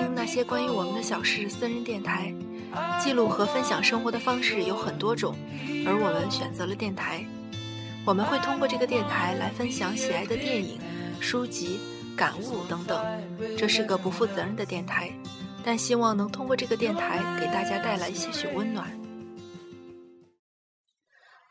[0.00, 2.32] 听那些关于我们的小事私人电台，
[2.98, 5.36] 记录和分享生活的方式有很多种，
[5.86, 7.22] 而我们选择了电台。
[8.06, 10.80] 我们会通过这个电台来分享喜爱的电影、
[11.20, 11.78] 书籍、
[12.16, 13.04] 感悟等等。
[13.58, 15.12] 这是个不负责任的电台，
[15.62, 18.90] 但希望能通过这个电台给大家带来些许温暖。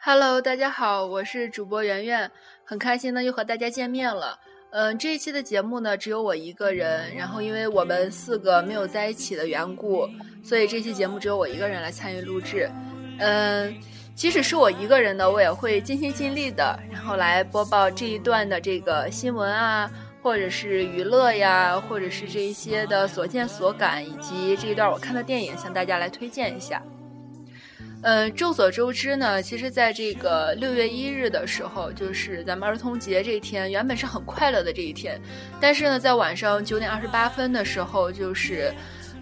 [0.02, 2.32] Hello，大家好，我是主播圆圆，
[2.66, 4.40] 很开心呢又和大家见面了。
[4.72, 10.08] 嗯，这一期的节目呢只有我一个人，然后因为我们四个没有在一起的缘故，
[10.44, 12.70] 所以这期节目只有我一个人来参与录制。
[13.18, 13.76] 嗯，
[14.14, 19.90] 即使是我一个人呢，我也会尽心尽力的，然后来播报这一段的这个新闻啊，
[20.22, 26.80] 或者是娱乐呀，或者是这一些的所见所感，以及这一段我看的电影，向大家来推荐一下。
[28.02, 35.20] 呃，众所周知呢，其实在这个六月一日的时候，就是咱们儿童节这一天，原本是很快乐的这一天，
[35.60, 38.74] 但是呢，在晚上九点二十八分的时候，就是，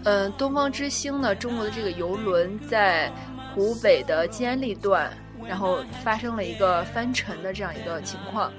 [0.04, 3.10] 嗯，东方之星呢，中国的这个游轮在
[3.52, 5.10] 湖北的监利段，
[5.44, 8.52] 然后发生了一个翻沉的这样一个情况。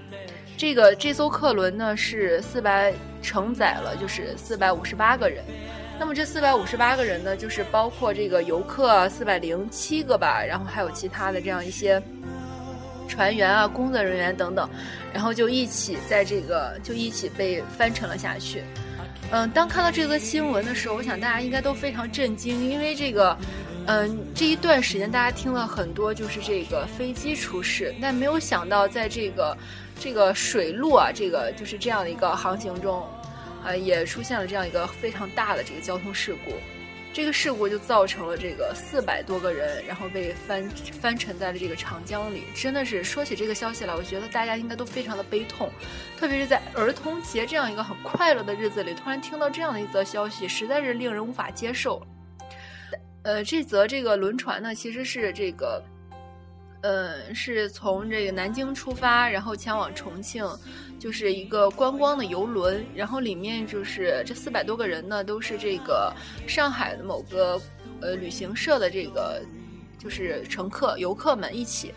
[0.58, 5.46] 这个这艘客轮呢是四百承载了，就是四百五十八个人。
[6.00, 12.02] 那么这四百五十八个人呢，就是包括这个游客四百零七个吧，然后还有其他的这样一些
[13.08, 14.68] 船员啊、工作人员等等，
[15.14, 18.64] 然后就一起在这个就一起被翻沉了下去。
[19.30, 23.38] 嗯，当看到这则新闻的时候，我想大家应该都非常震惊，因为这个，
[23.86, 29.56] 嗯，这一段时间大家听了很多就是这个飞机出事，但没有想到在这个
[30.00, 33.06] 这个水路啊，这个就是这样的一个航行中。
[33.64, 36.54] 啊，也出现了这样一个非常大的这个交通事故，
[37.12, 40.70] 这个事故就造成了这个四百多个人，然后被翻
[41.02, 42.44] 翻沉在了这个长江里。
[42.56, 45.70] 真的是说起这个消息来，我觉得大家应该都非常的悲痛，
[46.18, 52.02] 特别是在儿童节这样一个很快乐的日子里，突然听到这样的一则消息，实在是令人无法接受。
[53.24, 55.84] 呃，这则这个轮船呢，其实是这个。
[56.82, 60.48] 呃，是从这个南京出发，然后前往重庆，
[61.00, 62.86] 就是一个观光的游轮。
[62.96, 66.14] 然后里面就是这四百多个人呢，都是这个
[66.48, 67.62] 上海的某个
[68.02, 69.42] 呃旅行社的这个
[69.98, 71.94] 就是乘客游客们一起。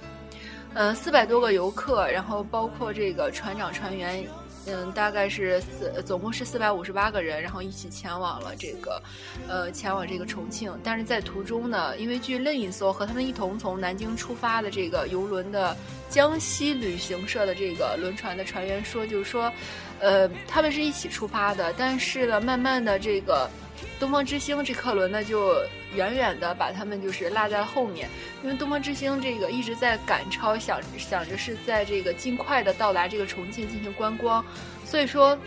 [0.75, 4.25] 呃，四百多个游客，然后包括这个船长、船员。
[4.67, 9.03] 嗯，大概是四，总共是四百五十八个人，然后一起前往了这个，
[9.49, 10.73] 呃，前往这个重庆。
[10.85, 15.77] 但是在途中呢，因为据另一艘和他们一同从南京出发的这个游轮的
[16.09, 19.53] 江西旅行社的这个轮船的船员说，就是说，
[19.99, 23.49] 呃，他们是一起出发的，但是呢，慢慢的这个。
[23.99, 25.55] 东方之星这客轮呢，就
[25.95, 28.09] 远远的把他们就是落在了后面，
[28.43, 34.45] 因为东方之星这个一直在赶超，想想着是在这个尽快的到达这个重庆进行观光，
[34.85, 35.39] 所以说，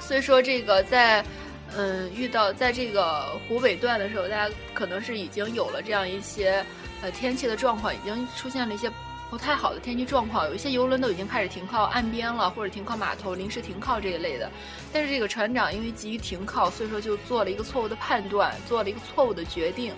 [0.00, 1.24] 所以说这个在
[1.76, 6.64] 嗯遇到在这个湖北段的时候，大家可能是已经有了这样一些
[7.02, 8.90] 呃天气的状况，已经出现了一些。
[9.34, 14.48] 不太好的天气状况，有一些游轮都已经开始停靠岸边了，或者停靠码头临时停靠这一类的。
[14.92, 19.92] 但是这个船长因为急于停靠，所以说就做了一个错误的判断，做了一个错误的决定。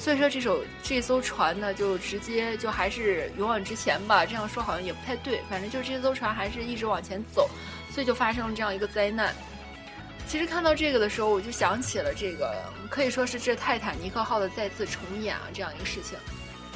[0.00, 4.24] 所以说这艘这艘船呢，就直接就还是勇往直前吧。
[4.24, 7.46] 这样说好像也不太对，反正就是这艘船还是一直往前走，
[7.92, 9.34] 所以就发生了这样一个灾难。
[10.26, 12.54] 其实看到这个的时候，我就想起了这个，
[12.88, 16.18] 可以说是这泰坦尼克号的再次重演啊，这样一个事情。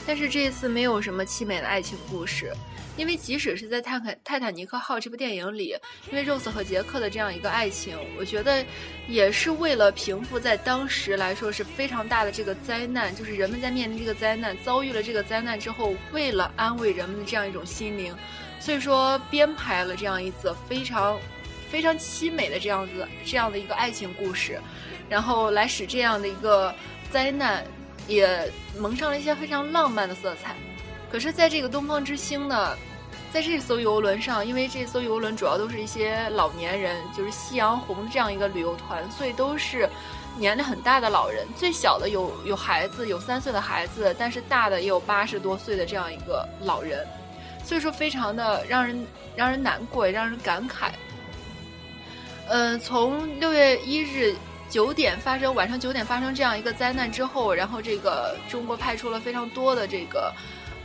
[0.07, 2.53] 但是这一次没有什么凄美的爱情故事，
[2.97, 5.77] 因为即使是在《泰坦泰坦尼克号》这部电影里，
[6.11, 8.65] 因为 Rose 和杰克的这样一个爱情，我觉得
[9.07, 18.15] 也是为了平复在当时来说是非常大的这个灾难，就是人们在面临这个灾难、遭遇了这个灾难之后，为了安慰人们的这样一种心灵，
[18.59, 21.19] 所以说编排了这样一则非常
[21.71, 24.61] 非常凄美的这样子这样的一个爱情故事，
[25.09, 26.75] 然后来使这样的一个
[27.11, 27.65] 灾难。
[28.15, 30.55] 也蒙上了一些非常浪漫的色彩，
[31.11, 32.77] 可是，在这个东方之星呢，
[33.33, 39.89] 在这艘游轮上，因为这艘游轮主要都是一些老年人，就是夕阳红这样一个旅游团，所以都是
[40.39, 47.07] 年龄很大的老人，最小的有有孩子，有三岁的孩子，但是大的也有八十多岁的这样一个老人，
[47.65, 49.07] 所以说非常的让人
[49.37, 50.91] 让人难过，也让人感慨。
[52.49, 54.35] 嗯，从六月一日。
[54.73, 60.33] 九点发生晚上九点发生这样一个灾难之后，然后这个中国派出了非常多的这个，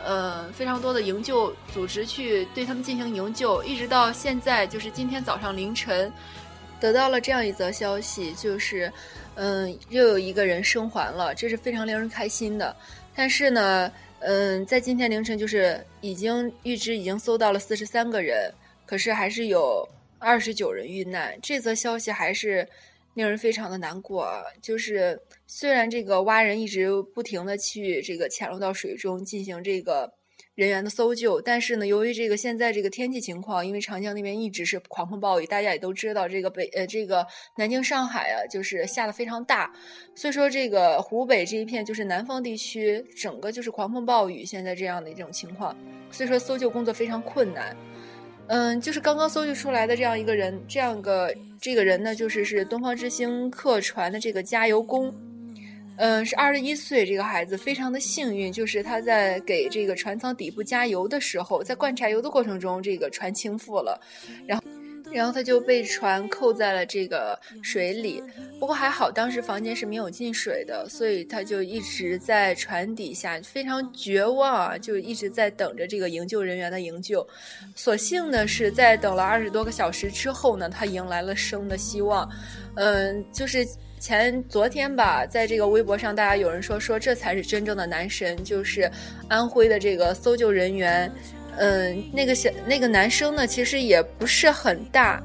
[0.03, 6.11] 呃，非常多的营救组织去对他们进行营救，一直到现在，就是今天早上凌晨，
[6.81, 8.91] 得到了这样一则消息，就是，
[9.35, 12.75] 嗯，又有一个人生还了，这是非常令人开心的。
[13.15, 18.53] 但是呢，嗯，在今天凌晨，就是已经预知已经搜到了四十三个人，
[18.85, 19.87] 可是还是有
[20.19, 22.67] 二十九人遇难，这则消息还是。
[23.17, 24.43] 令人非常的难过啊。
[24.61, 30.13] 就是虽然这个蛙人一直不停的去这个潜入到水中进行这个。
[30.53, 37.23] 人员的搜救，但是呢，由于这个现在这个天气情况，因为长江那边一直是狂风暴雨，大家也都知道，这个北呃这个
[37.57, 39.71] 南京、上海啊，就是下的非常大，
[40.15, 45.77] 所以说这个湖北这一片就是南方地区，整个就是狂风暴雨，现在这样的一种情况，
[46.09, 47.77] 所以说搜救工作非常困难。
[48.47, 55.13] 嗯，就是刚刚搜救出来的这样一个人，这样个这个人呢，就是是东方之星客船的这个加油工。
[55.99, 63.99] 嗯，是二十一岁，这个孩子非常的幸运，就是他在给这个船舱底部加油的时候，在灌柴油的过程中，这个船倾覆了，
[64.45, 64.63] 然后，
[65.11, 68.23] 然后他就被船扣在了这个水里。
[68.59, 77.27] 不过还好，当时房间是没有进水的，所以他就一直在船底下，非常绝望啊，就一直在等着这个营救人员的营救。
[77.75, 82.29] 所幸的是，在等了二十多个小时之后呢，他迎来了生的希望。
[82.75, 83.67] 嗯，就是。
[83.99, 88.87] 前昨天吧，在这个微博上，大家有人说说这才是真正的男神，就是
[89.27, 91.11] 安徽的这个搜救人员。
[91.57, 95.21] 嗯，那个小那个男生呢，其实也不是很大。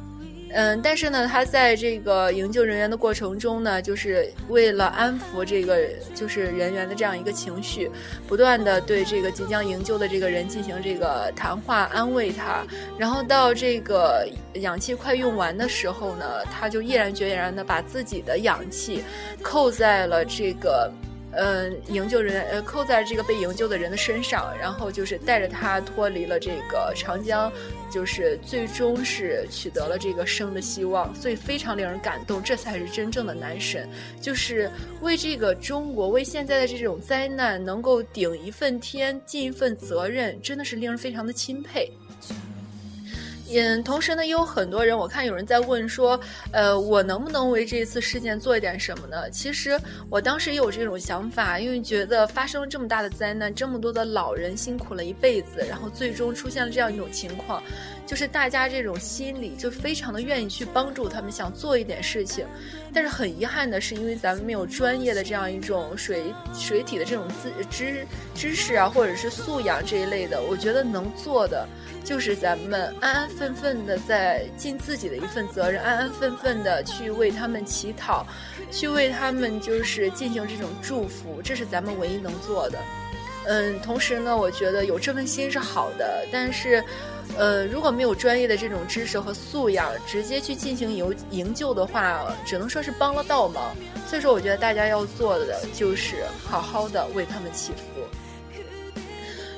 [0.54, 5.78] 嗯，但是呢，他在这个营救人员的过程中呢，就是为了安抚这个
[6.14, 7.90] 就是人员的这样一个情绪，
[8.28, 12.66] 不断的对这个即将营救的这个人进行这个谈话安慰他，
[12.98, 19.02] 然后到这个氧气快用完的时候呢，他就毅然决然的把自己的氧气
[19.40, 20.92] 扣在了这个。
[21.34, 27.50] 嗯，营救人呃扣在这个被营救的人的身上，然后就是带着他脱离了这个长江，
[27.90, 32.42] 就是最终是取得了这个生的希望，所以非常令人感动。
[32.42, 33.88] 这才是真正的男神，
[34.20, 34.70] 就是
[35.00, 41.90] 为这个中国，为现在的这种灾难能够顶一份天，尽一份责任，真的是令人非常的钦佩。
[43.54, 46.18] 嗯，同时呢，也有很多人，我看有人在问说，
[46.52, 49.28] 呃，我能不能为这次事件做一点什么呢？
[49.30, 49.78] 其实
[50.08, 57.62] 我当时也有这种想法，因为觉得发生了这么大的灾难，这么多的老人辛苦了一辈子，然后最终出现了这样一种情况，
[58.06, 62.46] 就是大家这种心理就非常的愿意去帮助他们，想做一点事情。
[62.94, 71.66] 但是很遗憾的是，因为咱们没有专业的这样一种水水体的这种知知知识啊，或者是素养这一类的，我觉得能做的。
[72.04, 78.24] 就是咱们安安分分的在尽自己的一份责任，安安分分的去为他们祈祷，
[78.70, 82.78] 去为他们就是进行这种祝福，这是咱们唯一能做的。
[83.44, 86.82] 嗯，同时呢，我觉得有这份心是好的，但是，
[87.36, 93.74] 呃，如果没有专业的这种知识和素养，直接去进行营营救的话，只能说是帮了倒忙。
[94.06, 98.01] 所以说，我觉得大家要做的就是好好的为他们祈福。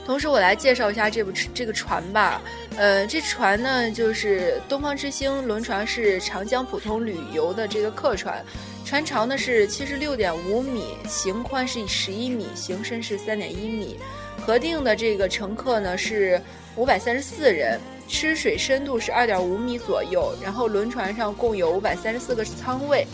[0.05, 2.41] 同时，我来介绍一下这部这个船吧。
[2.77, 8.45] 呃，这船呢，就是东方之星轮船，是长江普通旅游的这个客船，
[8.85, 13.99] 船长呢是七十六点五米，行宽是十一米，行深是三点一米，
[14.45, 16.41] 核定的这个乘客呢是
[16.77, 23.07] 五百三十四人，吃水深度是二点五米左右，然后轮船上共有五百三十四个舱位。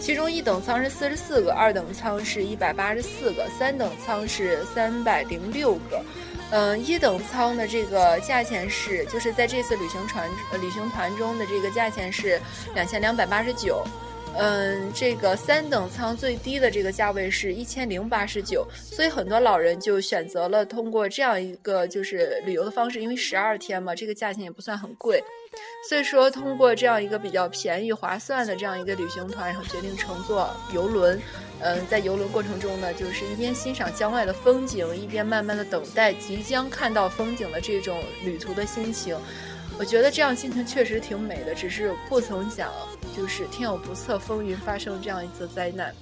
[0.00, 6.02] 其中一等舱是四十四个，二等舱是一百八十四个，三等舱是三百零六个。
[6.50, 10.28] 嗯，一等舱的这个价钱是，就是在这次旅行船
[10.60, 12.40] 旅行团中的这个价钱是
[12.74, 13.84] 两千两百八十九。
[14.36, 25.22] 嗯，这个三等舱最低的这个价位是一千零八十九，所以很多老人就选择了通过这样一个就是旅游的方式，因为十二天嘛，这个价钱也不算很贵。
[25.88, 31.20] 所以说，通过这样一个比较便宜、划算的这样一个旅行团，然后决定乘坐游轮。
[31.60, 39.16] 嗯，在游轮过程中呢，就是一边欣赏江外的风景，一边慢慢的等待即将看到风景的这种旅途的心情。
[39.78, 42.70] 我觉得这样心情确实挺美的，只是不曾想，
[43.18, 45.92] 就是天有不测风云，发生这样一次灾难。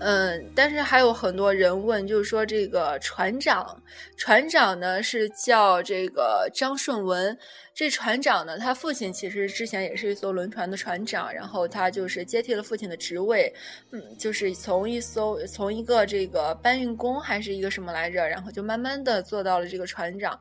[0.00, 3.80] 嗯，但是还有很多人问，就是说这个船长，
[4.16, 7.38] 船长呢是叫这个张顺文。
[7.72, 13.50] 这船长呢，他父亲其实之前也是一艘轮船的船长，然后他就是接替了父亲的职位，
[13.92, 20.38] 嗯，就是从一艘从一个这个搬运工还是一个什么来着，然后就慢慢的做到了这个船长。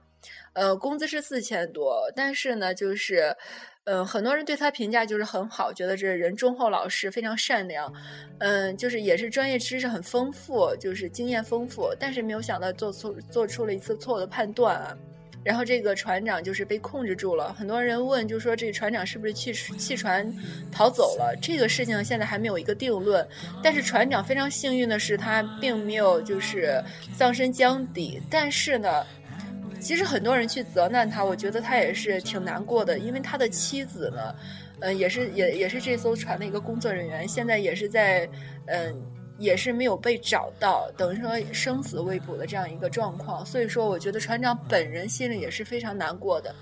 [0.54, 3.36] 呃，工资是四千多，但是呢，就是，
[3.86, 7.94] 嗯，很多人对他评价就是很好，觉得这人忠厚老实，非常善良，
[8.39, 14.98] 嗯，就是也是专业知识很丰富，就是经验丰富，但是没有想到做错做出了一次错误的判断啊，
[15.44, 17.54] 然后这个船长就是被控制住了。
[17.54, 20.36] 很多人问，就说这个船长是不是弃弃船
[20.72, 21.38] 逃走了？
[21.39, 23.24] 这个事情现在还没有一个定论，
[23.62, 26.84] 但是船长非常幸运的是，他并没有就是
[27.15, 29.06] 葬身江底，但是呢。
[29.79, 34.36] 其实很多人去责难他，我觉得他也是挺难过的，因为他的妻子呢，
[34.79, 38.27] 嗯，也是也也是这艘船的一个工作人员，现在也是在，
[38.67, 38.96] 嗯，
[39.38, 43.46] 也是没有被找到，等于说生死未卜的这样一个状况。
[43.46, 46.53] 所以说，我觉得船长本人心里也是非常难过的。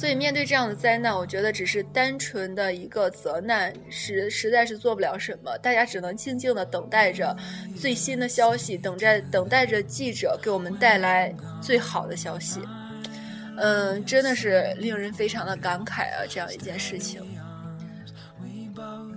[0.00, 5.58] 所以面对这样的灾难，我觉得只是单纯的一个责难，实实在是做不了什么。
[5.58, 7.36] 大家只能静静的等待着
[7.76, 11.30] 最新的消息，等待等待着记者给我们带来
[11.60, 12.62] 最好的消息。
[13.58, 17.22] 嗯，真的是令人非常的感慨啊，这样一件事情。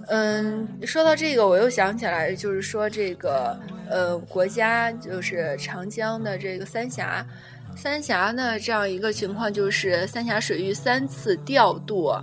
[0.08, 3.58] 嗯，说到这个，我又想起来，就是说这个
[3.90, 7.26] 呃，国家就是长江的这个三峡。
[7.76, 12.14] 三峡呢，这样一个情况就是三峡水域三次调度，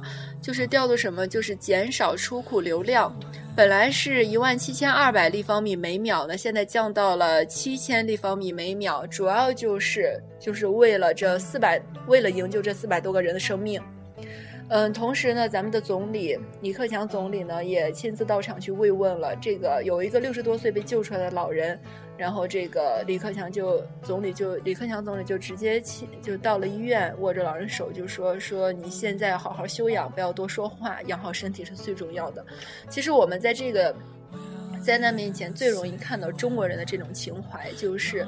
[0.40, 1.26] 就是调度什么？
[1.26, 3.14] 就是减少出库流量。
[3.54, 13.82] 本来是一万七千二百立方米每秒呢，现在降到了七千立方米每秒，主要就是就是为了这四百，为了营救这四百多个人的生命。
[14.72, 21.76] 嗯，同时呢，咱们的总理李克强总理呢也亲自到场去慰问了这个有一个六十多岁被救出来的老人，
[22.16, 32.46] 然后这个李克强就总理就李克强总理就直接亲就到了医院握着老人手就说说你现在好好休养，不要多说话，养好身体是最重要的。
[32.88, 33.92] 其实我们在这个
[34.80, 38.24] 灾难面前最容易看到中国人的这种情怀，就是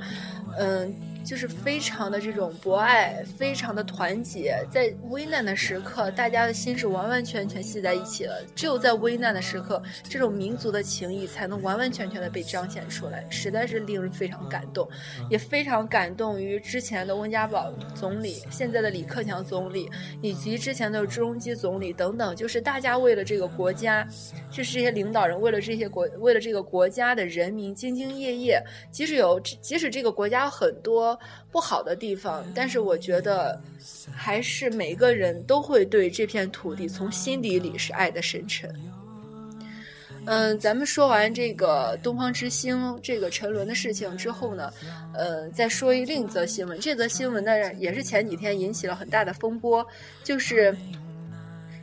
[0.59, 0.93] 嗯。
[1.25, 8.35] 就是非常的这种博爱，非常的团结，在危难的时刻，大家的心是完完全全系在一起了。
[8.55, 14.89] 只有在危难的时刻，这种民族的情谊才能完完全全的被彰显出来，实在是令人非常感动，
[15.31, 19.89] 也非常感动于之前的温家宝总理，现在的李克强总理，
[20.21, 24.07] 以及之前的朱镕基总理等等，就是大家为了这个国家，
[24.51, 31.12] 就是这些领导人为了这些国，为了这个国家的人民兢兢业业，即使有，即使这个国家很多。
[31.51, 33.61] 不好的地方，但是我觉得，
[34.13, 38.73] 还是每个人都会对这片土地从心底里是爱的深沉。
[40.25, 44.73] 嗯，咱们说完这个东方之星这个沉沦的事情之后呢，
[45.13, 46.79] 呃，再说一另一则新闻。
[46.79, 49.85] 这则新闻呢，也是前几天引起了很大的风波，
[50.23, 50.73] 就是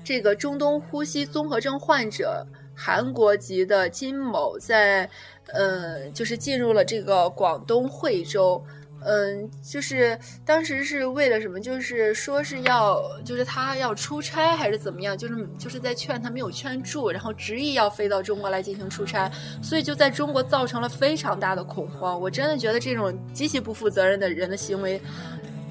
[0.05, 5.09] 这个中东呼吸综合症患者，韩国籍的金某在，
[5.47, 8.63] 呃，就是进入了这个广东惠州。
[9.01, 11.59] 嗯，就是当时是为了什么？
[11.59, 15.17] 就是说是要，就是他要出差还是怎么样？
[15.17, 22.19] 就是就是在劝他没有劝住，然后执意要飞到中国来进行出差，所以就在中国造成了非常大的恐慌。
[22.19, 25.01] 我真的觉得这种极其不负责任的人的行为，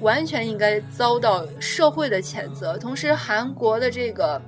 [0.01, 2.77] 完全应该遭到社会的谴责。
[2.77, 4.41] 同时，韩国的这个。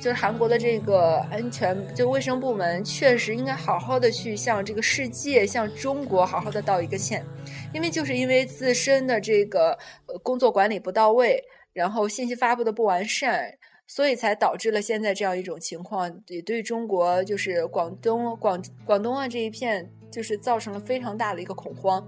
[0.00, 7.24] 就是韩国的这个安全，就卫生部门确实应该好好的去向这个世界、向中国好好的道一个歉，
[7.72, 9.78] 因为就是因为自身的这个
[10.22, 13.52] 工作管理不到位，然后信息发布的不完善，
[13.86, 22.06] 所以才导致了现在这样一种情况，也对中国就是广东、广广东啊这一片，就是造成了非常大的一个恐慌。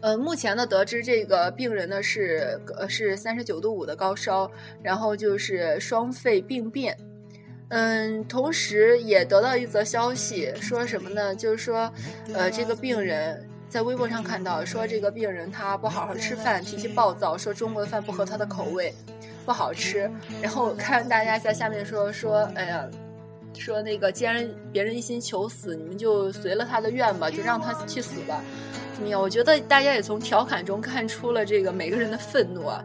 [0.00, 4.50] 呃，目前呢，得知这个病人呢是呃是三十九度五的高烧，
[4.82, 6.96] 然后就是双肺病变，
[7.68, 11.34] 嗯，同时也得到一则消息，说什么呢？
[11.34, 11.92] 就是说，
[12.32, 18.94] 呃，这个病人在微博上看到，说这个病人他不好好吃饭，脾气暴躁，说中国的饭不合他的口味，
[19.44, 22.88] 不好吃，然后看大家在下面说说，哎呀。
[23.58, 28.42] 说那个，既然别人一心求死，你们就随了他的愿吧，就让他去死吧，
[29.18, 32.84] 我觉得大家也从调侃中看出了这个每个人的愤怒啊。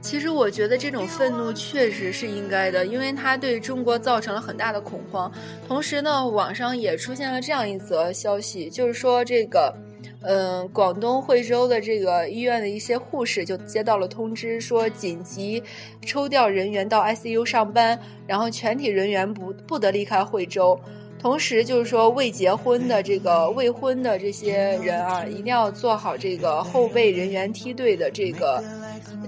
[0.00, 5.30] 其实我觉得这种愤怒确实是应该的，因为他对中国造成了很大的恐慌。
[5.66, 9.74] 同时呢，网上也出现了这样一则消息，就是说这个。
[10.22, 15.62] 嗯，广东惠州的这个医院的一些护士就接到了通知，说紧急
[16.04, 20.78] 抽调人员到 ICU 上班，然后全体人员不不得离开惠州。
[21.26, 28.62] 同时，就是说未结婚的这个未婚的这些人啊，一定要做好这个后备人员梯队的这个。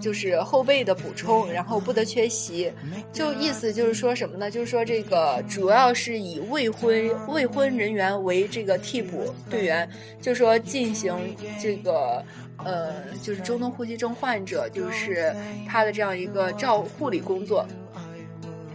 [0.00, 2.70] 就是后备的补充，然后不得缺席。
[3.12, 4.48] 就意思就是说什么呢？
[4.48, 9.88] 就是说这个主要是以未婚未婚人员为这个替补队员，
[10.20, 11.16] 就说进行
[11.60, 12.24] 这个
[12.64, 12.92] 呃，
[13.24, 15.34] 就是中东呼吸症患者，就是
[15.66, 17.66] 他的这样一个照护理工作，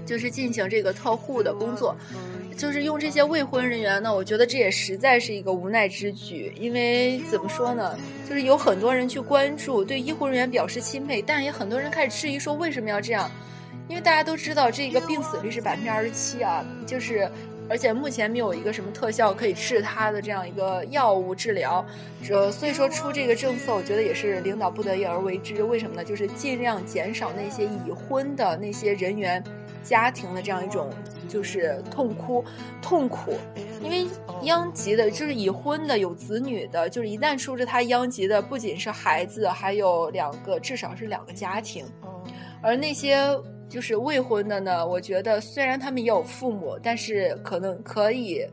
[0.06, 1.96] 就是进行这个特护的工作。
[2.56, 6.54] 就是用这些未婚人员呢，我觉得这也实在是一个无奈之举。
[6.60, 13.30] 因为怎么说呢，就是有很多人去关注，对医护人员表示钦佩，但也很多人开始质疑说为什么要这样？
[13.90, 17.30] 因为大家都知道这个病死率是百分之二十七啊，就是
[17.70, 21.86] 而且目前没有一个什么特效可以治他的这样一个药物治疗，
[22.26, 25.62] 这所以说出这个政策，我觉得也是领导不得已而为之。
[25.64, 26.04] 为什么呢？
[26.04, 29.44] 就是尽量减少那些已婚的那些人员
[29.84, 30.90] 家庭的这样一种
[31.28, 32.44] 就是痛哭
[32.82, 33.34] 痛苦，
[33.82, 34.08] 因为
[34.44, 41.86] 殃及的就是已婚的有子女的，就是一旦出事，他殃及的不仅是孩子，还有两个至少是两个家庭，
[42.62, 43.28] 而那些。
[43.70, 48.46] 就是未婚的呢，我觉得虽然他们也有父母，但是可能可以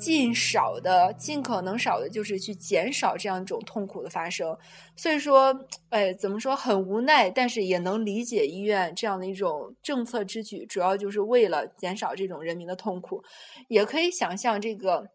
[0.00, 4.56] 尽少的、尽可能少的，就是去减少这样一种痛苦的发生。
[4.96, 5.54] 所以说，
[5.90, 13.22] 哎，怎么说很无奈，但是也能理解医院这样的一种政策之举，主要就是为了减少这种人民的痛苦。
[13.68, 15.06] 也可以想象，这个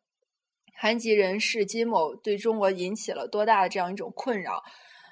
[0.76, 4.64] 韩籍人士金某对中国引起了多大的这样一种困扰。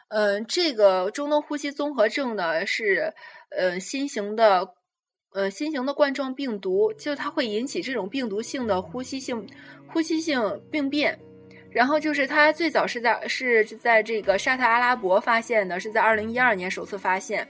[0.10, 3.14] 嗯，这个中东呼吸综合症呢是。
[3.56, 4.74] 呃，新型的，
[5.34, 9.46] 呃，新型的冠状病毒，就它会引起这种病毒性的呼吸性
[9.88, 10.40] 呼吸性
[10.72, 11.18] 病变。
[11.72, 17.48] 然后就是它最早是在是在这个沙特阿拉伯发现的，是在二零一二年首次发现。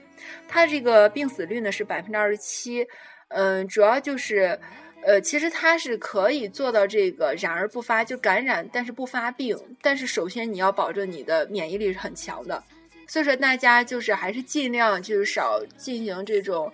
[0.48, 2.86] 它这个病死率呢是百分之二十七。
[3.28, 4.58] 嗯，主要就是，
[5.02, 9.54] 呃，其实它是可以做到这个染而不发，就感染但是不发病。
[9.82, 12.64] 但是首先你要保证你的免疫力是很强的。
[13.06, 16.72] 所以说，大家就是还是尽量就是少进行这种，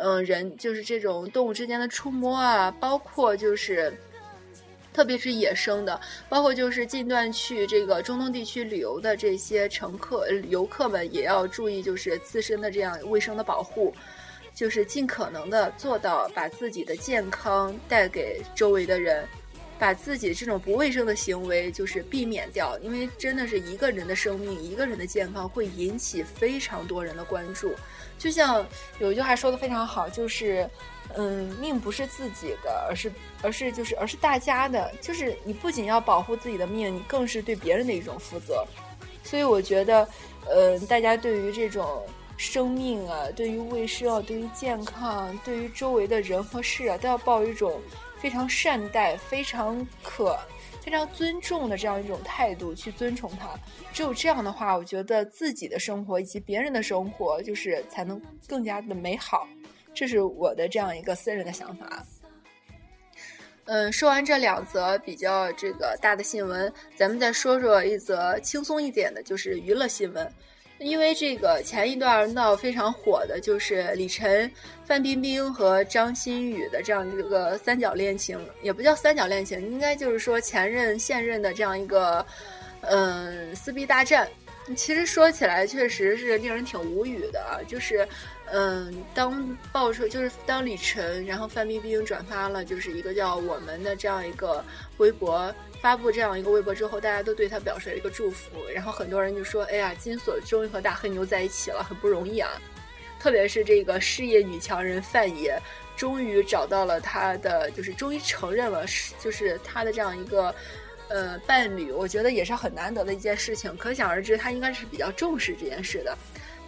[0.00, 3.92] 嗯，人就是这种动物之间的触摸啊，包括就是，
[4.92, 13.94] 特别是野生的，包括就是近段去这个中东地区旅游的这些乘客、游客们也要注意，就是自身的这样卫生的保护，
[14.54, 19.26] 就是尽可能的做到把自己的健康带给周围的人。
[19.78, 27.72] 把自己这种不卫生的行为就是避免掉，因为真的是一个人的生命、一个人的健康会引起非常多人的关注。
[28.18, 28.66] 就像
[28.98, 30.68] 有一句话说的非常好，就是，
[31.14, 34.92] 嗯，命不是自己的，而是而是就是而是大家的。
[35.00, 38.66] 就是你不仅要保护自己的命，你更是对别人的一种负责。
[39.22, 40.08] 所以我觉得，
[40.50, 42.04] 嗯，大家对于这种
[42.36, 47.80] 生命啊，对于卫生啊，对于健康，对于周围的人和事啊，都要抱一种。
[48.20, 50.38] 非常善待、非常可、
[50.82, 53.48] 非常尊重的这样一种态度去尊崇他，
[53.92, 59.48] 只有这样的话，我觉得自己的生活以及别人的生活就是才能更加的美好。
[59.94, 62.04] 这是我的这样一个私人的想法。
[63.64, 70.32] 嗯，说完这两则比较这个大的新闻，咱们再说说一则轻松一点的，就是娱乐新闻。
[70.78, 74.50] 因为这个前一段闹非常火的，就是李晨、
[74.84, 82.24] 范冰冰和张馨予的这样一个三角恋情，也不叫三角恋情，应该就是说前任现任的这样一个，
[82.82, 84.28] 嗯，撕逼大战。
[84.76, 87.64] 其实说起来，确实是令人挺无语的。
[87.66, 88.06] 就是，
[88.52, 94.64] 嗯，当爆出，就是当李晨，然后范冰冰转发了，就是一个叫“我们”的这样一个
[94.96, 95.54] 微博。
[95.80, 102.50] 发布这样一个微博之后，大家都对他表示了一个祝福，然后很多人就说：“哎呀，金锁终于和大黑牛在一起了，很不容易啊！”
[103.20, 105.56] 特别是这个事业女强人范爷，
[105.96, 108.84] 终于找到了他的，就是终于承认了，
[109.20, 110.54] 就是他的这样一个
[111.08, 113.76] 呃伴侣，我觉得也是很难得的一件事情。
[113.76, 116.16] 可想而知，他应该是比较重视这件事的。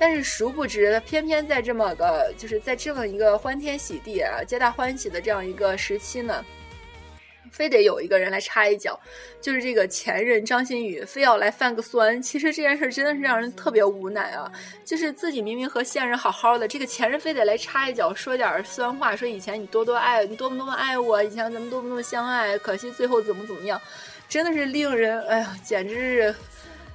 [0.01, 6.43] 但是殊不知，偏偏在这么个就是在这么一个欢天喜地啊、皆大欢喜的这样一个时期呢。
[7.53, 8.99] 非得有一个人来插一脚，
[9.41, 12.23] 就是这个前任张馨予非要来犯个酸。
[12.23, 14.51] 其实这件事真的是让人特别无奈啊！
[14.85, 23.79] 就是自己明明和现任好好的，这个前任非得来插一脚，说点酸话，说以前你多多爱你多么多么爱我，以前咱们多么多么相爱，可惜最后怎么怎么样，
[24.29, 26.35] 真的是令人哎呀，简直是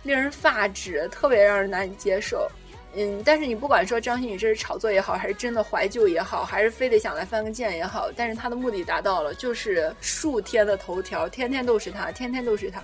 [0.04, 2.50] 令人发指，特别让人难以接受。
[2.97, 12.81] 嗯，但是你不管说张馨予这是炒作也好，还是真的怀旧也好，还是非得想来翻个件也好，但是他的目的达到了，就是数天的头条，天天都是他，天天都是他，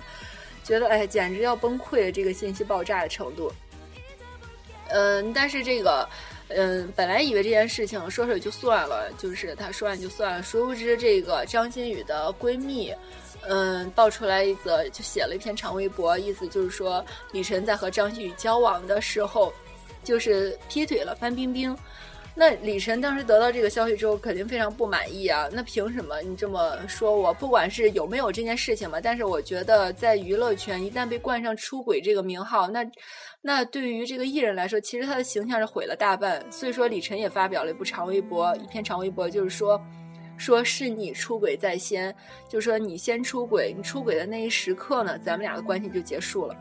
[0.62, 3.50] 觉得哎，简直要崩溃了，这个信息爆炸的程度。
[4.88, 6.06] 嗯，但是这个，
[6.48, 12.94] 嗯，本来以为这件事情说说也就算了，就是他说完就算了，殊不知这个张馨予的闺蜜，
[13.48, 19.50] 嗯，爆出来一则，就写了一篇长微博，意思就是说李晨在和张馨予交往的时候。
[20.02, 21.76] 就是劈腿了范冰冰，
[22.34, 25.48] 那李晨当时得到这个消息之后，肯定非常不满意啊！
[25.52, 27.32] 那凭什么你这么说我？
[27.34, 32.84] 不管是有没有这件事情嘛，但是我觉得在娱乐圈一旦被冠上出轨这个名号，那
[33.42, 36.42] 那对于这个艺人来说，其实他的形象是毁了大半。
[36.50, 39.78] 所以说，李晨也发表了一部长微博，一篇长微博，就是说，
[40.38, 42.14] 说是你出轨在先，
[42.48, 46.56] 就说你先出轨，你出轨的那一时刻呢，咱们俩的关系就结束了。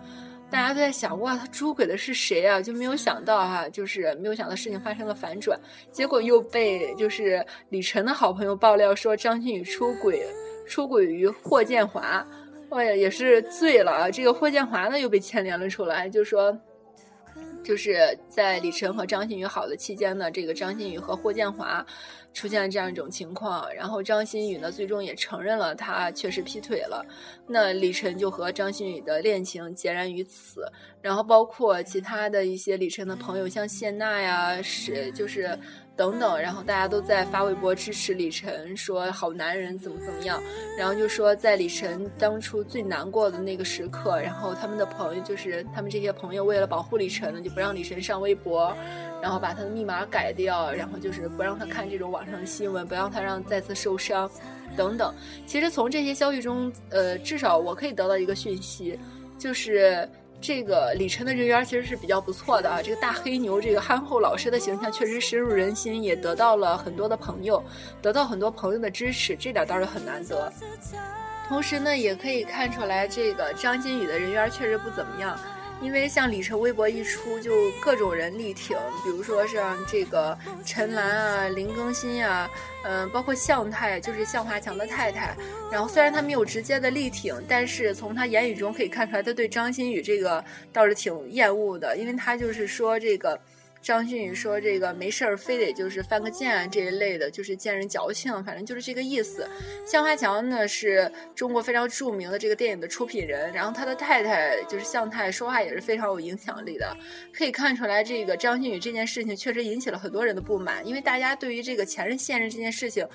[0.52, 2.62] 大家都在想，哇，他出轨的是谁啊？
[2.62, 5.58] 就没有想到哈，就是没有想到事情发生了反转，
[5.92, 10.22] 结果又被就是李晨的好朋友爆料说张馨予出轨，
[10.68, 12.28] 出轨于霍建华，
[12.70, 14.12] 哎呀，也是醉了啊！
[14.12, 16.56] 这个霍建华呢又被牵连了出来，就说。
[17.64, 21.86] 就是在李晨和张馨予好的期间呢，这个张馨予和霍建华
[22.34, 27.06] 出现了这样一种情况，然后张馨予呢最终也承认了他确实劈腿了，
[27.48, 30.66] 那李晨就和张馨予的恋情截然于此，
[31.02, 35.58] 然后包括其他的一些李晨的朋友，像谢娜呀，是就是。
[35.96, 40.42] 等等，然后大家都在发微博支持李晨，说好男人怎么怎么样，
[40.78, 48.76] 然后就说在李晨当初最难过的那个时刻，然后他们的朋友就是他们这些朋友为了保护李晨呢，就不让李晨上微博，
[49.22, 54.30] 然后把他的密码改掉，然后就是不让他看这种网上的新闻，不让他让再次受伤，
[54.76, 55.14] 等等。
[55.46, 58.98] 其实从这些消息中，呃，至少我可以得到一个讯息，
[59.38, 60.10] 就是。
[60.42, 67.64] 这个李晨的人缘其实是比较不错的啊，这个大黑牛，这个憨厚老实的形象确实深入人心，也得到了很多的朋友，
[68.02, 70.52] 得到很多朋友的支持，这点倒是很难得。
[71.48, 75.38] 同时呢，也可以看出来，这个张馨予的人缘确实不怎么样。
[75.82, 82.50] 因为像李晨微博一出，就各种人力挺，比如说像这个陈岚啊、林更新啊，
[82.84, 85.36] 嗯，包括向太，就是向华强的太太。
[85.72, 93.40] 然后虽然他没有直接的力挺，但是从他言语中可以看出来，他对张馨予这个倒是挺厌恶的，因为他就是说这个。
[93.82, 99.50] 张馨予说：“这个没事儿，非得就是犯个贱这一类的，就是见人矫情，反正就是这个意思。”
[99.86, 106.96] 向华强呢是中国非常著名的这个电影的出品人，然后他的太太就是向太，说话也是非常有影响力的。
[107.34, 113.08] 可以看出来，这个张馨予这件事情确实引起了很多人的不满，因为大家对于这个前任现任这件事情，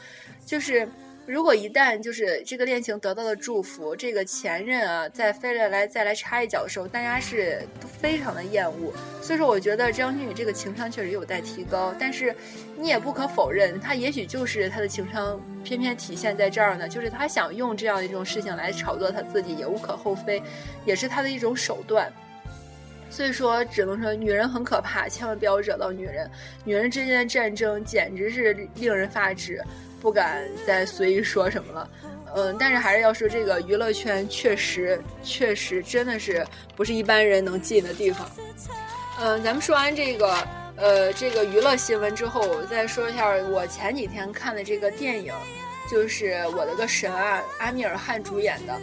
[0.44, 0.88] 就是。
[1.26, 7.60] 如果一旦就是这个恋情得到了祝福，这个前任啊再飞来来再来插一脚的时候，大家是
[8.00, 8.92] 非常的厌恶。
[9.20, 11.92] 所以说，我觉得张馨予这个情商确实有待提高。
[11.98, 12.32] 但是，
[12.76, 20.40] 你也不可否认，他也许就是他的情商偏偏体现在这儿呢，就是他想用这样一种事情来炒作他自己，也无可厚非，
[20.84, 22.08] 也是他的一种手段。
[23.10, 26.30] 所以说，只能说女人很可怕，千万不要惹到女人。
[26.64, 29.60] 女人之间的战争简直是令人发指。
[30.00, 31.90] 不敢再随意说什么了，
[32.34, 38.30] 嗯，但是还是要说，这个娱乐圈确实确实真的是不是一般人能进的地方。
[39.18, 45.32] 嗯，咱们说完这个呃这个娱乐新闻之后，我再说一下我前几天看的这个电影，
[45.90, 48.80] 就是《我的个神啊》，阿米尔汗主演的。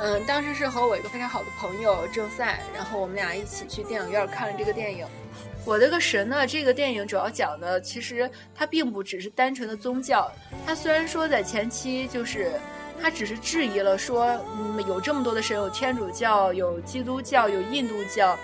[0.00, 5.06] 嗯，当时是和我一个非常好的朋友郑赛，然后我们俩一起去电影院看了这个电影。
[5.66, 6.46] 我的个神呢！
[6.46, 10.30] 这个电影主要讲的，其实它并不只是单纯的宗教。
[10.66, 12.52] 它虽然说在前期就是，
[13.00, 14.26] 它只是质疑了说，
[14.58, 18.36] 嗯，有这么多的神，有天主教，有基督教，有印度教，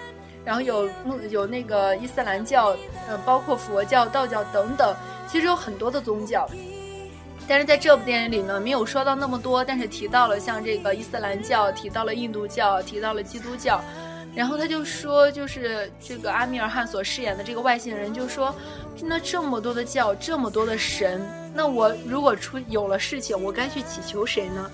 [0.47, 2.75] 然后有穆有那个伊斯兰教，
[3.11, 4.97] 嗯，包括佛教、道教等等，
[5.29, 6.49] 其实有很多的宗教。
[7.47, 13.83] 但是在这部电影里呢，没有说到那么多，但是提到了像这个伊斯兰教，提到了印度教，提到了基督教。
[14.35, 18.55] 然后他就说，就是这个阿米尔汗所饰演的这个外星人，就说，
[19.03, 21.21] 那这么多的教，这么多的神，
[21.53, 24.71] 那我如果出有了事情，我该去祈求谁呢？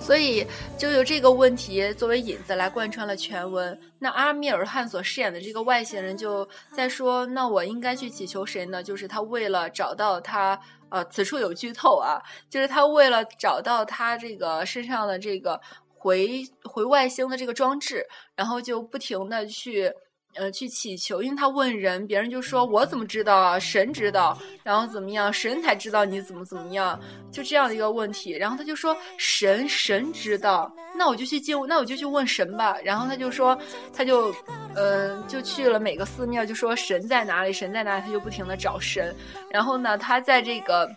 [0.00, 0.46] 所以
[0.78, 3.78] 就有这个问题作为引子来贯穿了全文。
[3.98, 8.82] 那阿米尔汗所饰演的这个外星人就在说，那我应该去祈求谁呢？
[8.82, 15.60] 就是他为了找到他，呃，此处有剧透啊，就是他为了找到他这个身上的这个。
[16.02, 19.88] 回回外星的这个装置，然后就不停的去，
[20.34, 23.56] 呃，去祈求，因为他问人，别人就说我怎么知道啊？
[23.56, 25.32] 神知道，然后怎么样？
[25.32, 26.98] 神才知道你怎么怎么样，
[27.30, 28.32] 就这样的一个问题。
[28.32, 32.76] 然后他就说神神知道，那我就去进，那我就去问神吧。
[32.82, 33.56] 然后他就说，
[33.94, 34.34] 他就，
[34.74, 39.14] 嗯，就去了每个寺庙，就说神在哪里，神在哪里，他就不停的找神。
[39.52, 40.90] 然后呢，他在这个。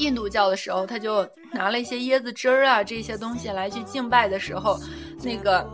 [0.00, 4.78] 印度教的时候，他就拿了一些椰子汁儿啊这些东西来去敬拜的时候，
[5.22, 5.64] 那个，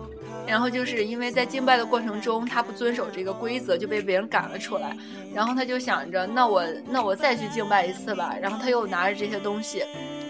[0.46, 4.96] 然后就是因为在敬拜的过程中，他不遵守这个规则，就被别人赶了出来。
[5.32, 8.34] 然后他就想着，那我那我再去敬拜一次吧。
[8.40, 9.84] 然后他又拿着这些东西，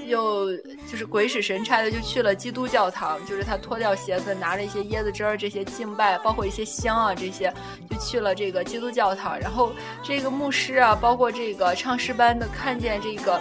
[0.07, 0.55] 又
[0.91, 7.53] 就是鬼使神差的就去了基督教堂，就是他脱掉鞋子，拿着一些椰子汁儿这些敬拜，包括一些香啊这些，
[7.89, 9.39] 就去了这个基督教堂。
[9.39, 13.41] 然后这个牧师啊，包括这个唱诗班的，看见这个。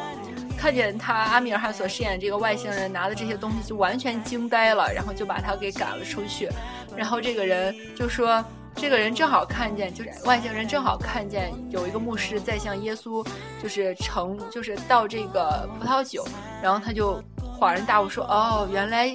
[0.66, 6.50] 看见他阿米尔汗所饰演这个外星人拿的这些东西，就完全惊呆了，然后就把他给赶了出去。
[6.98, 8.44] 然后这个人就说，
[8.76, 13.24] 这个人正好看见，就是外星人正好看见有一个牧师在向耶稣
[13.62, 16.26] 就是盛，就是倒这个葡萄酒。
[16.64, 17.22] 然后他就
[17.60, 19.06] 恍然大悟说：“哦，原来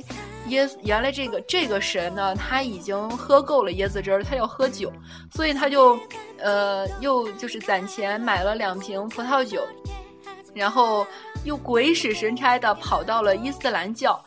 [0.47, 4.93] 耶，原来这个这个神呢，他已经喝够了椰子汁儿，他要喝酒，
[5.33, 5.99] 所以他就，
[6.39, 9.67] 呃，又就是攒钱买了两瓶葡萄酒，
[10.55, 11.05] 然后
[11.45, 14.23] 又鬼使神差的跑到了伊斯兰教，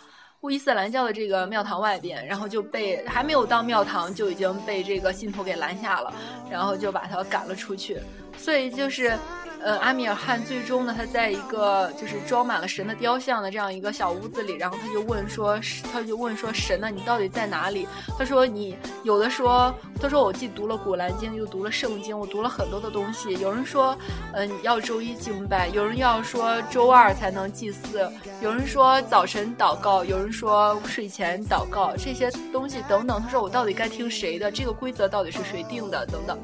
[0.49, 6.13] 伊斯兰教的这个庙堂外边，然后就被还没有到庙堂就已经被这个信徒给拦下了，
[6.49, 7.97] 然后就把他赶了出去，
[8.37, 9.17] 所以就是。
[9.63, 15.57] 呃，阿米尔汗最终呢，他在一个就是装满了神的雕像的这样一个小屋子里，然后他就问说，
[15.91, 17.87] 他就问说，神呢，你到底在哪里？
[18.19, 23.33] 他说，你有的说，他说我既读了古兰经，又读了圣经，我读了很多的东西。
[23.35, 23.97] 有人说，
[24.33, 33.21] 嗯，要周一敬拜，有人要说周二才能祭祀，有人说早晨祷告，有人说睡前祷告，这些东西等等。
[33.21, 34.51] 他说我到底该听谁的？
[34.51, 36.05] 这个规则到底是谁定的？
[36.07, 36.37] 等等。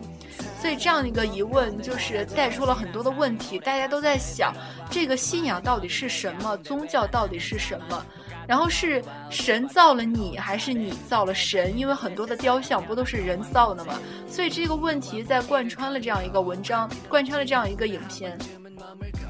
[0.59, 3.57] 所以这样一个疑问，就是带出了很多的问题。
[3.59, 4.53] 大家都在想，
[4.89, 6.57] 这个信仰到底是什么？
[6.57, 8.05] 宗教到底是什么？
[8.45, 11.77] 然后是神造了你，还是你造了神？
[11.77, 13.97] 因为很多的雕像不都是人造的吗？
[14.27, 18.37] 所以这个问题在贯穿了这样一个文章，贯穿了这样一个影片。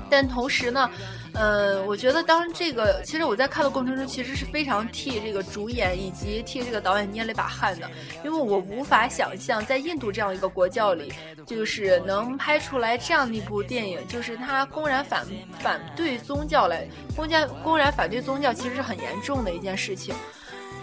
[0.09, 0.89] 但同时呢，
[1.33, 7.89] 呃，我觉得当这个，其实我在看的过程中，其实是非常替这个主演以及替这个导演捏了一把汗的，
[8.23, 11.13] 因为我无法想象在印度这样一个国教里，
[11.45, 15.25] 就是能拍出来这样的一部电影，就是他公然反
[15.59, 20.13] 反对宗教来，公然公然反对宗教，其实是很严重的一件事情。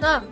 [0.00, 0.22] 那。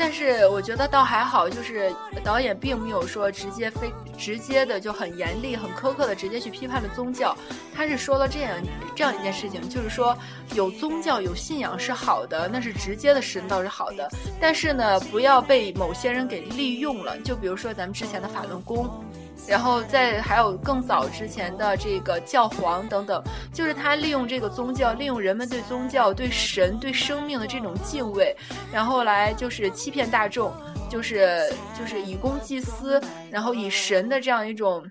[0.00, 7.36] 但是我觉得倒还好，就是导演并没有说直接非直接的就很严厉、很苛刻的直接去批判了宗教，
[7.76, 8.58] 他是说了这样
[8.96, 10.16] 这样一件事情，就是说
[10.54, 14.08] 有宗教有信仰是好的，那是直接的神道是好的，
[14.40, 18.88] 但是呢，不要被某些人给利用了，就比如说咱们之前的法轮功。
[19.46, 23.22] 然后在还有更早之前的这个教皇等等，
[23.52, 28.36] 就是他利用这个宗教，利用人们对宗教、对神、对生命的这种敬畏，
[28.72, 30.52] 然后来就是欺骗大众，
[30.88, 33.00] 就是就是以公济私，
[33.30, 34.84] 然后以神的这样一种。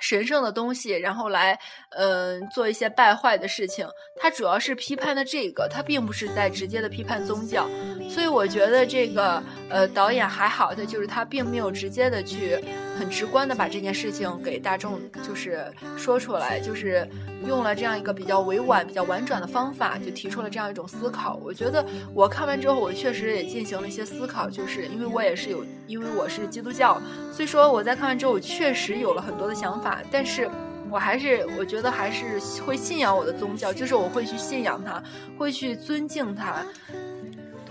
[0.00, 1.56] 神圣的东西，然后来，
[1.90, 3.86] 嗯，做一些败坏的事情。
[4.20, 7.68] 他主要是批判的这个，他并不是在直接的批判宗教。
[8.10, 12.58] 所以我觉得这个，呃，导演还好的就是他并没有直接的去
[12.98, 15.64] 很直观的把这件事情给大众就是
[15.96, 17.08] 说出来，就是
[17.46, 21.40] 用了这样一个比较委婉、比较婉转的方法，就提出了这样一种思考。
[21.42, 27.00] 我觉得我看完之后，我确实也进行了一些思考，就是因为我也是有，因为我是基督教，
[27.32, 30.00] 所以说我在看完之后，我确实有了很多的想法。
[30.10, 30.48] 但是，
[30.90, 35.02] 我还是我觉得还是会信仰我的宗教，就是我会去信仰它，
[35.38, 36.64] 会去尊敬它。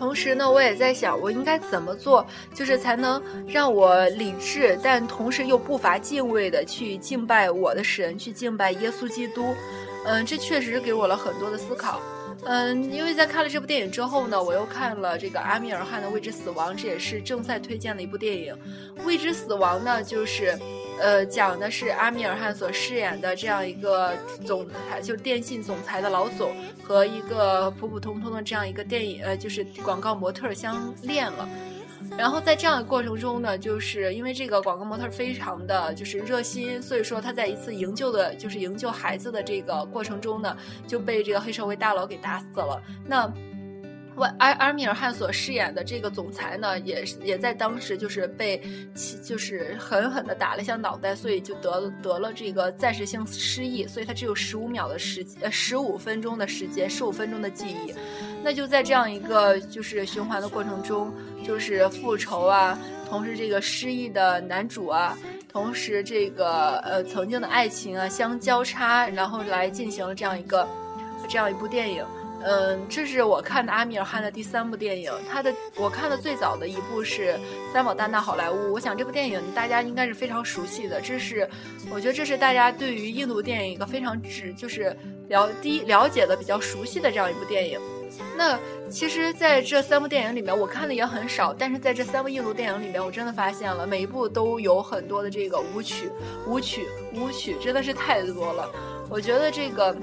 [0.02, 9.54] 同时呢，我也在想，我应该怎么做，就是才能让我理智，但同时又不乏敬畏的去敬拜我的神，去敬拜耶稣基督。
[10.04, 12.02] 嗯，这确实给我了很多的思考。
[12.46, 18.54] 嗯，因为在看了这部电影之后呢，我又看了这个阿米尔汗的《未知死亡》，这也是正在推荐的一部电影。
[19.06, 20.58] 《未知死亡》呢，就是。
[21.00, 31.50] 呃，讲的是阿米尔汗所饰演的这样一个总裁，就是电信总裁的老总，和一个普普通通的这样一个电影，呃，就是广告模特相恋了。
[32.18, 42.82] 然后在这样的过程中呢，就是因为这个广告模特非常的就是热心，所以说他在一次营救的，就是营救孩子的这个过程中呢，就被这个黑社会大佬给打死了。
[43.06, 43.32] 那。
[44.38, 48.62] 阿阿米尔汗所饰演的这个总裁呢，也也在当时就是被，
[49.24, 57.96] 就是狠狠的打了一下脑袋，所以就得了得了这个暂时性失忆，所以他只有十五秒的时呃十五分钟的时间，十五分钟的记忆。
[58.44, 61.14] 那就在这样一个就是循环的过程中，
[61.46, 62.78] 就是复仇啊，
[63.08, 65.18] 同时这个失忆的男主啊，
[65.52, 70.68] 同时这个呃曾经的爱情啊相交叉，然后来进行了这样一个
[71.30, 72.04] 这样一部电影。
[72.44, 75.14] 嗯，这是我看的阿米尔汗的第三部电影。
[75.30, 77.34] 他的我看的最早的一部是
[77.72, 78.56] 《三宝大闹好莱坞》。
[78.72, 81.00] 我想这部电影大家应该是非常熟悉的。
[81.02, 81.48] 这是
[81.92, 84.98] 我觉得这是大家对于印度电影一个非常直就是
[85.30, 87.80] 了第一了解的比较熟悉的这样一部电影。
[88.38, 96.12] 那其实在这三部电影里面，我看的也很少，但是在这三部印度电影里面，我真的发现了每一部都有很多的这个舞曲、
[96.48, 98.70] 舞曲、舞曲，真的是太多了。
[99.10, 99.96] 我觉得这个。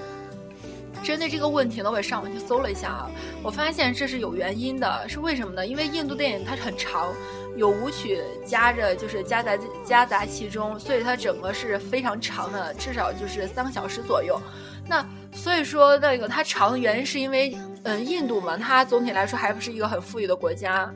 [1.01, 5.65] 针对这个问题呢，我也上网去搜了一下啊，我发现这是有原因的，是为什么呢？
[5.65, 7.15] 因为印度电影它很长，
[7.57, 14.41] 有舞曲夹着，就是夹杂夹杂其中，所以它整个是非常长的，至少就是三个小时左右。
[14.89, 20.93] 那所以说那个它长的原因是因为，嗯，印度嘛，它总体来说还不是一个很富裕的国家，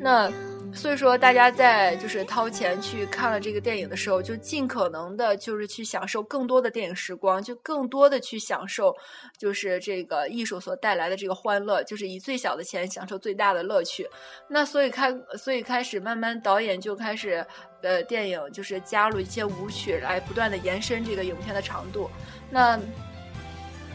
[0.00, 0.32] 那。
[0.74, 8.94] 所以说，大家在就是掏钱去看了这个电影的时候，就尽可能的，就是去享受更多的电影时光，就更多的去享受，
[9.38, 14.06] 就是这个艺术所带来的这个欢乐，就是以最小的钱享受最大的乐趣。
[14.48, 17.46] 那所以开，所以开始慢慢导演就开始，
[17.80, 22.10] 呃，电影就是加入一些舞曲来不断的延伸这个影片的长度。
[22.50, 22.78] 那。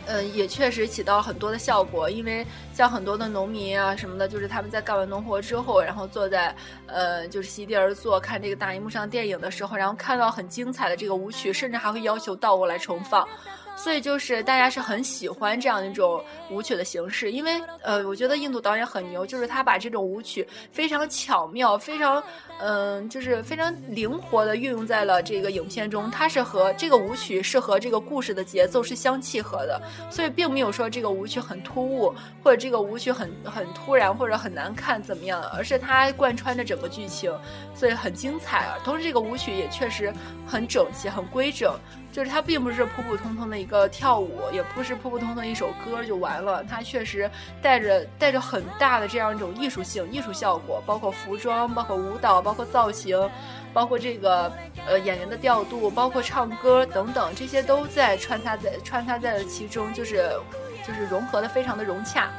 [0.08, 6.56] 嗯，也确实起到很多的效果，因为像很多的农民啊什么的，就是他们在干完农活之后，然后坐在
[6.88, 13.28] 呃，就是席地而坐看这个大荧幕上电影的时候，然后看到很精彩的这个舞曲，甚至还会要求倒过来重放。
[13.76, 22.24] 所以就是大家是很喜欢这样一种舞曲的形式，因为呃，我觉得印度导演很牛，就是他把这种舞曲非常巧妙、非常
[22.60, 26.12] 嗯，就是非常灵活的运用在了这个影片中。
[26.12, 37.34] 它是和这个舞曲是和这个故事的节奏是相契合的，所以并没有说这个舞曲很突兀，或者这个舞曲很很突然或者很难看怎么样，而是它贯穿着整个剧情，
[37.74, 38.78] 所以很精彩啊。
[38.84, 40.14] 同时，这个舞曲也确实
[40.46, 41.74] 很整齐、很规整。
[42.12, 46.64] 就是它并不是普普通通的一个跳舞，也不是普普通通一首歌就完了。
[46.64, 47.30] 它确实
[47.62, 53.18] 带着带着很大的这样一种艺术性、艺术效果，包括服装、包括舞蹈、包括造型、
[53.74, 54.52] 包括这个
[54.86, 60.30] 呃演员的调度、包括唱歌等等，这些都在穿插在穿插在了其中，就是
[60.86, 62.30] 就是融合的非常的融洽。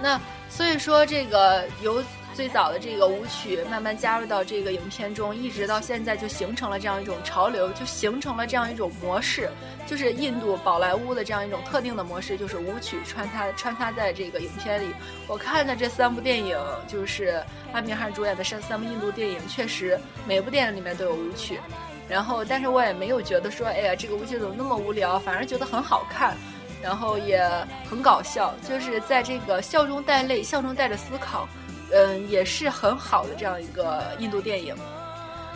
[0.00, 2.02] 那所以说这个由。
[2.40, 9.50] 最早的这个舞曲慢慢加入到这个影片中，一直到现在就形成了这样一种潮流，就形成了这样一种模式，
[9.86, 14.86] 就是印度宝莱坞的这样一种特定的模式，就是舞曲穿插穿插在这个影片里。
[15.26, 21.60] 我看的这三部电影，就是阿米尔汗主演的三三部印度电影，确实每部电影里面都有舞曲。
[22.08, 26.34] 然后，但是我也没有觉得说，哎呀，这个舞曲怎么那么无聊，反而觉得很好看，
[26.80, 27.46] 然后也
[27.84, 31.46] 很搞笑，就是在这个笑中带泪，笑中带着思考。
[31.92, 34.74] 嗯，也是很好的这样一个印度电影。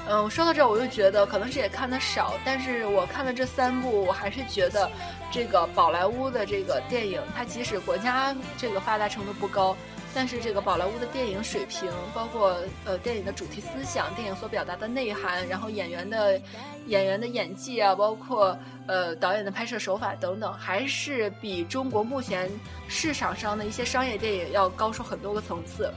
[0.07, 4.91] 嗯，说到这儿，我就觉得可能是也看的少，但是我看了这三部，我还是觉得
[5.33, 9.75] 这个宝莱坞的这个电影，它即使国家这个发达程度不高，
[10.15, 16.39] 但是这个宝莱坞的电影水平，包括呃电影的主题思想、电影所表达的内涵，然后演员的
[16.87, 18.55] 演员的演技啊，包括
[18.87, 22.51] 呃导演的拍摄手法等等，还是比中国目前
[22.89, 25.91] 市场上的一些商业电影要高出很多个层次。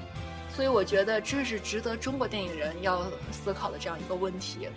[0.58, 4.68] 所以我觉得这是值得中国电影人要思考的这样一个问题。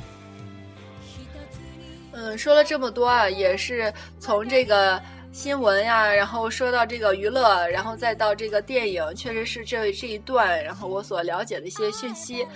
[2.12, 5.01] 嗯，说了这么多啊，也是从这个
[5.33, 12.47] 新闻呀，然后说到这个娱乐，然后再到这个电影，确实是这这一段，然后我所了解的一些讯息。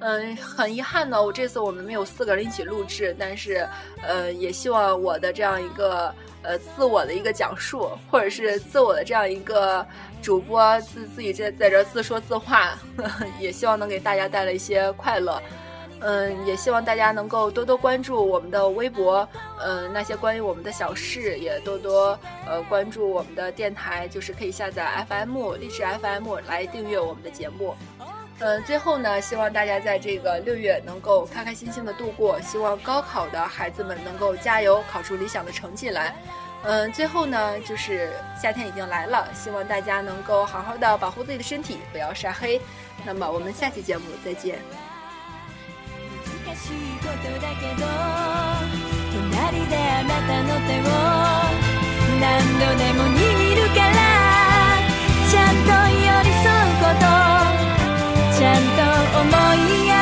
[0.00, 3.66] 嗯，很遗憾呢，我这次我们没有四个人一起录制，但是
[4.02, 9.84] 呃，也希望我的这样一个呃自我的一个讲述，或者是自我的这样一个。
[10.22, 15.38] 主播自自己在在这自说自话呵呵， 也希望能给大家带来一些快乐。
[16.00, 19.28] 嗯，也希望大家能够多多关注我们的微博，
[19.60, 27.74] 嗯，那些关于我们的小事也多多呃关注我们的电台，就是可以下载 FM 励志 FM 来订阅我们的节目。
[28.40, 36.14] 嗯最后呢希望大家在这个六月能够开开心心的度过希望高考的孩子们能够加油考出理想的成绩来。
[36.64, 42.60] 嗯最后呢就是夏天已经来了希望大家能够好好的保护自己的身体不要晒黑。
[43.04, 44.58] 那么我们下期节目再见。
[58.60, 59.54] んと思
[59.90, 59.93] い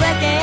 [0.00, 0.37] reckon